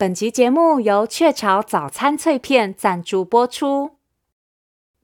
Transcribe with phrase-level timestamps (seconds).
[0.00, 3.96] 本集节目由雀巢早餐脆片赞助播出。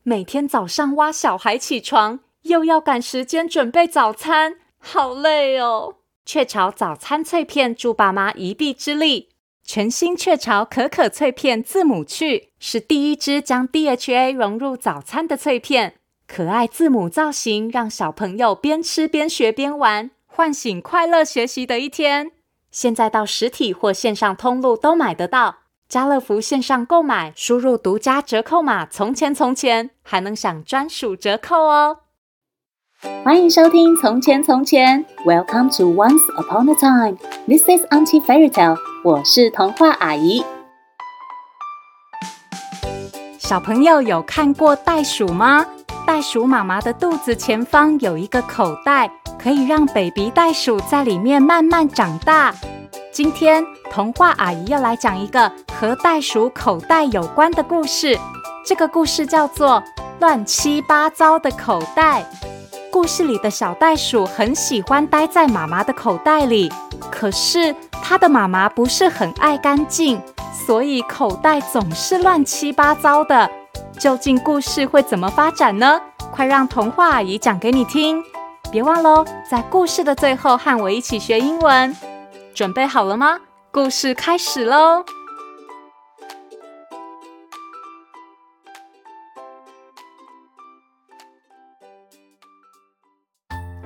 [0.05, 5.97] 每天早上挖小孩起床，又要赶时间准备早餐，好累哦。
[6.25, 9.31] 雀巢早餐脆片助爸妈一臂之力。
[9.65, 15.95] 全新雀巢可可脆片字母趣是第一支将 DHA 融入早餐的脆片，
[16.29, 22.31] 可爱字母造型让小朋友边吃边学边玩，唤醒快乐学习的一天。
[22.75, 25.59] 现在到实体或线上通路都买得到。
[25.89, 31.99] 家乐福线上购买，输入独家折扣码“从前从前”，还能享专属折扣哦。
[33.23, 37.17] 欢迎收听《从前从前》，Welcome to Once Upon a Time。
[37.47, 38.77] This is Auntie Fairy Tale。
[39.05, 40.43] 我是童话阿姨。
[43.39, 45.65] 小朋友有看过袋鼠吗？
[46.05, 49.09] 袋鼠妈妈的肚子前方有一个口袋。
[49.45, 52.55] 可以让 baby 袋鼠在里面慢慢长大。
[53.13, 58.19] 今天童话阿姨要来讲一个和袋鼠口袋有关的故事。
[58.65, 59.83] 这个故事叫做
[60.19, 62.23] 《乱七八糟的口袋》。
[62.91, 66.73] 故事里的小袋鼠很喜欢待在妈妈的口袋里，
[67.11, 70.19] 可是它的妈妈不是很爱干净，
[70.67, 73.51] 所以口袋总是乱七八糟的。
[73.99, 76.01] 究竟故事会怎么发展呢？
[76.33, 78.25] 快让童话阿姨讲给你听。
[78.75, 81.97] 别忘喽，在故事的最后和我一起学英文。
[82.57, 83.39] 准备好了吗？
[83.71, 85.05] 故事开始喽！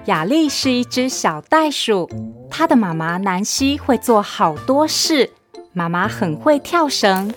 [0.07, 2.09] 雅丽是一只小袋鼠，
[2.51, 5.31] 她的妈妈南希会做好多事。
[5.75, 7.35] 妈妈很会跳绳，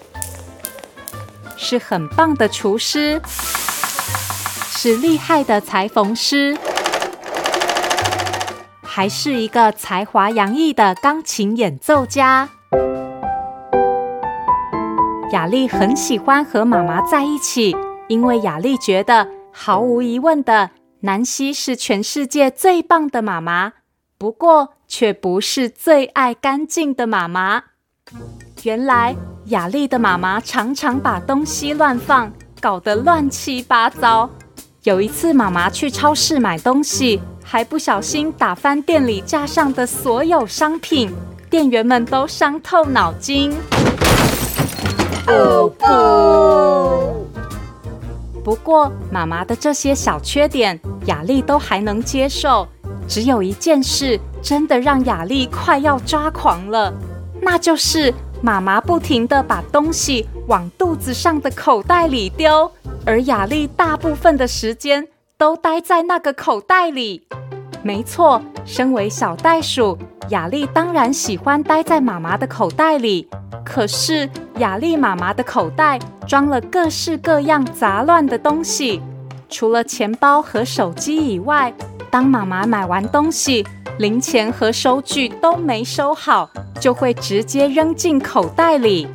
[1.57, 6.57] 是很棒的厨师，是厉害的裁缝师。
[8.93, 12.49] 还是一个才华洋溢的钢琴演奏家。
[15.31, 17.73] 雅丽很喜欢和妈妈在一起，
[18.09, 20.71] 因为雅丽觉得毫无疑问的，
[21.03, 23.71] 南希是全世界最棒的妈妈。
[24.17, 27.63] 不过，却不是最爱干净的妈妈。
[28.63, 32.29] 原来，雅丽的妈妈常常把东西乱放，
[32.59, 34.29] 搞得乱七八糟。
[34.83, 37.21] 有一次，妈妈去超市买东西。
[37.51, 41.13] 还不小心打翻店里架上的所有商品，
[41.49, 43.51] 店员们都伤透脑筋。
[45.27, 47.27] 哦不！
[48.41, 52.65] 不过妈妈的这些小缺点，雅丽都还能接受。
[53.05, 56.93] 只有一件事，真的让雅丽快要抓狂了，
[57.41, 62.71] 那就是妈妈不停地把东西往肚子上的口袋里丢，
[63.05, 65.05] 而雅丽大部分的时间
[65.41, 67.23] 都待在那个口袋里。
[67.81, 69.97] 没错，身为小袋鼠，
[70.29, 73.27] 雅丽当然喜欢待在妈妈的口袋里。
[73.65, 74.29] 可是，
[74.59, 75.97] 雅丽妈妈的口袋
[76.27, 79.01] 装了各式各样杂乱的东西，
[79.49, 81.73] 除了钱包和手机以外，
[82.11, 83.65] 当妈妈买完东西，
[83.97, 89.07] 零钱和收据都没收好，就会直接扔进口袋里。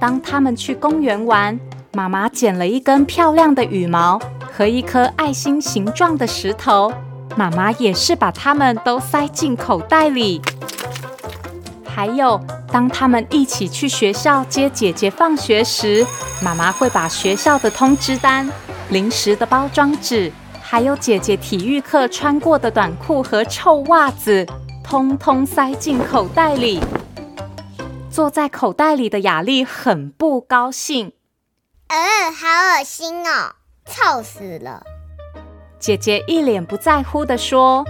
[0.00, 1.56] 当他们去公园玩，
[1.92, 4.18] 妈妈捡了一根漂亮的羽毛。
[4.58, 6.92] 和一颗爱心形状的石头，
[7.36, 10.42] 妈妈也是把它们都塞进口袋里。
[11.86, 16.04] 还有，当他们一起去学校接姐姐放学时，
[16.42, 18.50] 妈妈会把学校的通知单、
[18.88, 24.44] 零食的包装纸，还有姐姐体育课穿过的短裤和臭袜子，
[24.82, 26.80] 通通塞进口袋里。
[28.10, 31.12] 坐在口袋里的雅丽很不高兴。
[31.86, 33.57] 嗯，好恶心哦。
[33.88, 34.82] 臭死了！
[35.78, 37.84] 姐姐一脸不在乎地说：“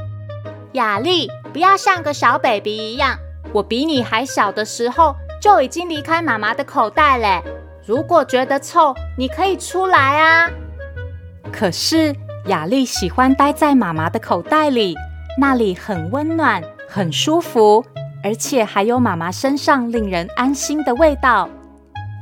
[0.72, 3.19] 雅丽，不要像个小 baby 一样。
[3.53, 7.42] 我比你还小的时候就已经离开妈妈的口袋嘞。
[7.87, 10.50] 如果觉得臭，你可以出来啊。”
[11.50, 12.14] 可是
[12.47, 14.94] 雅丽喜欢待在妈妈的口袋里，
[15.41, 17.84] 那里很温暖、很舒服，
[18.22, 21.49] 而且还有妈妈身上令人安心的味道。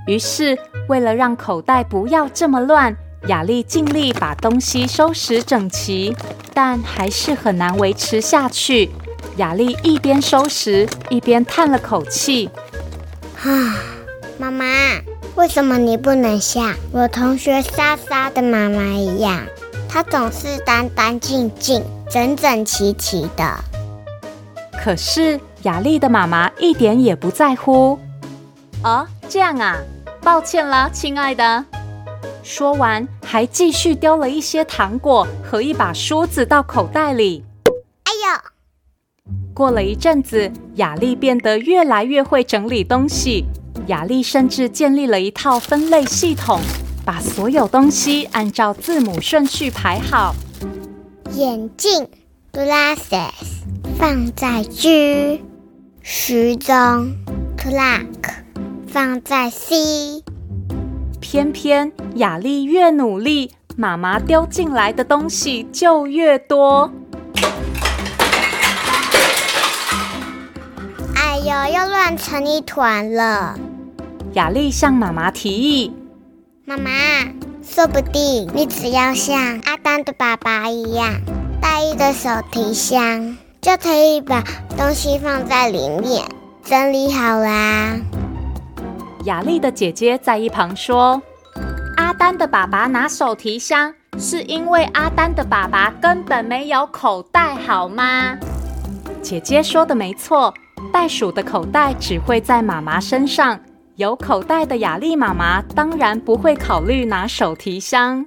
[0.07, 0.57] 于是，
[0.89, 2.97] 为了让口袋不要这么乱，
[3.29, 6.17] 雅丽尽力把东西收拾整齐，
[6.55, 8.91] 但还是很难维持下去。
[9.37, 12.49] 雅丽一边收拾，一边叹了口气
[13.43, 13.75] ：“啊，
[14.39, 14.65] 妈妈，
[15.35, 19.41] 为什么你不能像我同学莎莎的妈妈一样？
[19.89, 23.59] 她总是干干净净、整整齐齐的。”
[24.83, 27.99] 可是雅丽的妈妈一点也不在乎。
[28.85, 29.77] 哦，这样啊，
[30.23, 31.65] 抱歉了，亲爱的。
[32.49, 37.43] 说完，还继续丢了一些糖果和一把梳子到口袋里。
[38.05, 39.33] 哎呦！
[39.53, 43.47] 过了一阵子，雅丽变得越来越会整理东西。
[43.89, 46.61] 雅丽甚至建立了一套分类系统，
[47.05, 50.33] 把所有东西按照字母顺序排好。
[51.33, 52.07] 眼镜
[52.53, 53.33] glasses
[53.99, 55.43] 放在 G，
[56.01, 57.17] 时钟
[57.59, 58.07] clock
[58.87, 60.23] 放在 C。
[61.21, 66.91] 偏偏雅丽越努力，妈妈丢进来的东西就越多。
[71.15, 73.59] 哎呦，又乱成一团了！
[74.35, 75.93] 雅丽向妈妈提议
[76.65, 76.91] ：“妈妈，
[77.63, 81.15] 说不定你只要像阿丹的爸爸一样，
[81.61, 84.45] 带一个手提箱，就可以把
[84.77, 86.25] 东西放在里面，
[86.65, 87.97] 整理好啦。”
[89.27, 91.21] 雅丽的姐姐在一旁说。
[91.97, 98.39] 阿丹的爸爸拿手提箱，是因为阿丹的爸爸根本没有口袋，好吗？
[99.21, 100.55] 姐姐说的没错，
[100.93, 103.59] 袋鼠的口袋只会在妈妈身上，
[103.97, 108.27] 有口袋的雅丽妈妈当然不会考虑拿手提箱。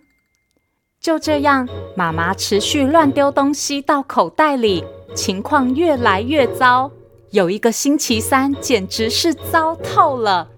[0.99, 1.65] 就这样，
[1.95, 4.83] 妈妈持续乱丢东西到口袋里，
[5.15, 6.91] 情况越来越糟。
[7.31, 10.49] 有一个星期三，简直是糟透了。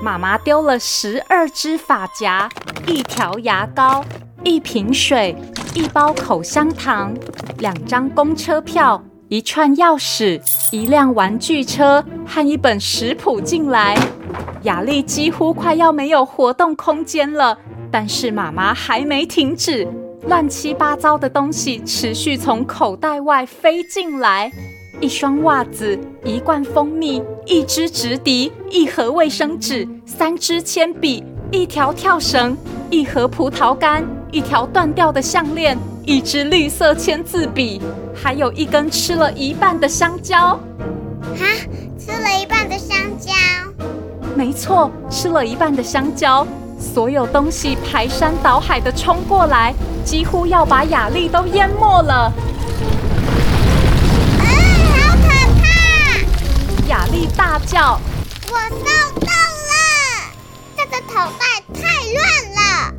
[0.00, 2.48] 妈妈丢了十二支发夹，
[2.86, 4.04] 一条牙膏，
[4.44, 5.36] 一瓶水，
[5.74, 7.12] 一包口香糖，
[7.58, 10.40] 两张公车票，一串钥匙，
[10.70, 13.98] 一辆玩具车和一本食谱进来。
[14.62, 17.58] 雅丽几乎快要没有活动空间了，
[17.90, 19.86] 但是妈妈还没停止，
[20.28, 24.52] 乱七八糟的东西持续从口袋外飞进来。
[25.00, 31.22] 一双袜子，一罐蜂蜜，一支直笛，一盒卫生纸，三支铅笔，
[31.52, 32.56] 一条跳绳，
[32.90, 37.80] 一盒葡萄干，一条断掉的项链，一支绿色签字笔，
[38.12, 40.58] 还有一根吃了一半的香蕉。
[41.22, 41.46] 哈，
[41.96, 43.32] 吃了一半的香蕉？
[44.34, 46.44] 没错，吃了一半的香蕉。
[46.76, 49.72] 所有东西排山倒海的冲过来，
[50.04, 52.32] 几乎要把雅丽都淹没了。
[56.88, 58.00] 雅丽大叫
[58.48, 59.26] ：“我烧到
[59.68, 59.74] 了！
[60.74, 61.82] 这个口袋太
[62.14, 62.24] 乱
[62.54, 62.94] 了。”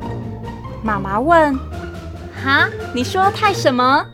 [0.80, 1.58] 妈妈问
[2.40, 2.68] ：“哈？
[2.94, 4.06] 你说太什么？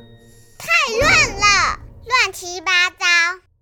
[0.58, 0.66] 太
[0.98, 3.04] 乱了，乱七八糟，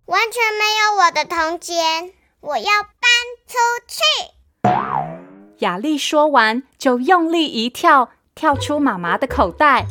[0.07, 3.11] 完全没有我的空间，我要搬
[3.49, 3.59] 出
[3.89, 4.01] 去。”
[5.67, 9.87] 雅丽说完，就用力一跳，跳出妈妈的口袋。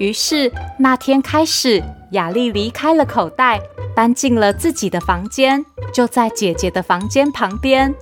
[0.00, 3.60] 于是那天开始，雅丽离开了口袋。
[3.96, 7.92] 搬进了自己的房间，就在姐姐的房间旁边。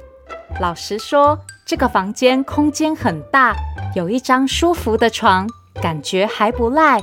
[0.61, 3.57] 老实说，这个房间空间很大，
[3.95, 5.49] 有一张舒服的床，
[5.81, 7.01] 感觉还不赖。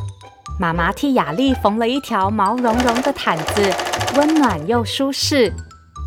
[0.59, 3.67] 妈妈替雅丽缝了一条毛茸茸的毯子，
[4.15, 5.51] 温暖又舒适。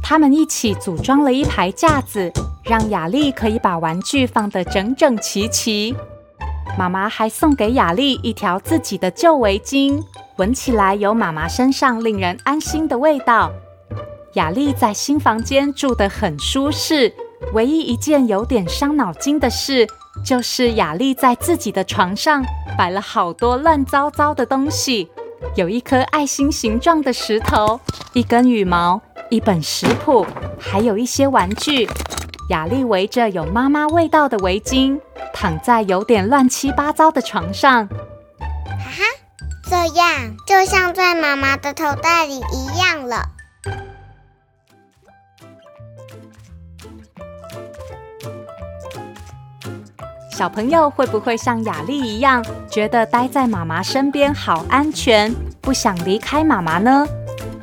[0.01, 2.33] 他们一起组装了一排架子，
[2.63, 5.93] 让雅丽可以把玩具放得整整齐齐。
[6.79, 10.01] 妈妈还送给雅丽一条自己的旧围巾。
[10.39, 13.51] 闻起来有妈妈身上令人安心的味道。
[14.35, 17.11] 雅丽在新房间住得很舒适，
[17.55, 19.87] 唯一一件有点伤脑筋的事，
[20.23, 22.45] 就是雅丽在自己的床上
[22.77, 25.09] 摆了好多乱糟糟的东西，
[25.55, 27.81] 有一颗爱心形状的石头，
[28.13, 29.01] 一根羽毛，
[29.31, 30.27] 一本食谱，
[30.59, 31.89] 还有一些玩具。
[32.51, 35.01] 雅丽围着有妈妈味道的围巾，
[35.33, 37.89] 躺在有点乱七八糟的床上。
[39.69, 43.29] 这样就像在妈妈的口袋里一样了。
[50.31, 57.05] 小朋友会不会像雅丽一样，觉得待在妈妈身边好安全，不想离开妈妈呢？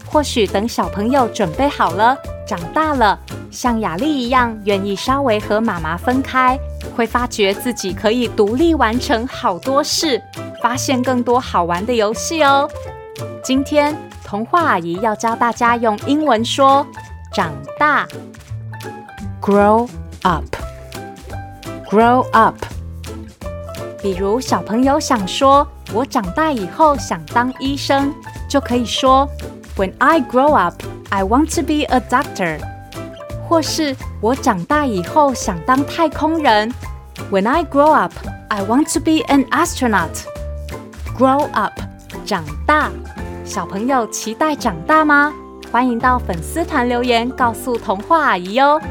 [0.05, 3.17] 或许等小朋友准备好了，长大了，
[3.50, 6.60] 像雅丽一样，愿意稍微和妈妈分开，
[6.95, 10.22] 会发觉自己可以独立完成好多事。
[10.63, 12.70] 发现更多好玩的游戏哦！
[13.43, 13.93] 今天
[14.24, 16.88] 童话阿姨要教大家用英文说
[17.36, 18.08] “长大
[19.41, 19.89] ”，grow
[20.22, 20.65] up，grow
[22.32, 22.55] up。
[24.01, 28.13] 比如小朋友想说“我长大以后想当医生”，
[28.48, 29.27] 就可以说
[29.75, 32.62] “When I grow up, I want to be a doctor”。
[33.50, 36.74] 或是我长大以后想当太空人
[37.29, 38.13] ，“When I grow up,
[38.48, 40.33] I want to be an astronaut”。
[41.17, 41.74] Grow up，
[42.25, 42.89] 长大。
[43.46, 45.32] 小朋友期待长大吗？
[45.72, 48.82] 欢迎到粉丝团留言告诉童话阿姨哟。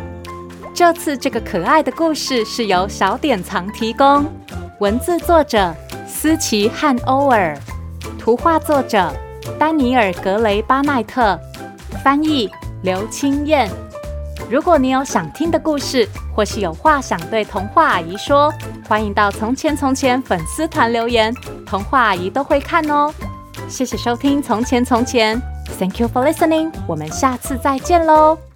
[0.72, 4.24] 这次这个可爱的故事是由小典藏提供，
[4.78, 5.74] 文字作者
[6.06, 7.58] 思琪汉欧尔，
[8.20, 9.12] 图画作者
[9.58, 11.36] 丹尼尔·格雷巴奈特，
[12.04, 12.48] 翻译
[12.82, 13.68] 刘清燕。
[14.48, 18.52] 如果你有想听的故事，或是有话想对童话阿姨说，
[18.88, 21.34] 欢迎到《从前从前》粉丝团留言，
[21.66, 23.12] 童话阿姨都会看哦。
[23.68, 25.40] 谢谢收听《从前从前》
[25.78, 28.51] ，Thank you for listening，我们下次再见喽。